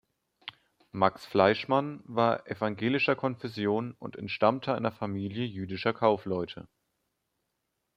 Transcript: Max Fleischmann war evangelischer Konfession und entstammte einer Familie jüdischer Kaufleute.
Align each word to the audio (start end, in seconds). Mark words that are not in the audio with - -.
Max 0.91 1.27
Fleischmann 1.27 2.01
war 2.05 2.47
evangelischer 2.47 3.15
Konfession 3.15 3.93
und 3.99 4.15
entstammte 4.15 4.73
einer 4.73 4.91
Familie 4.91 5.45
jüdischer 5.45 5.93
Kaufleute. 5.93 6.67